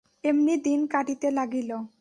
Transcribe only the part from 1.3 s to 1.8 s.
লাগিল।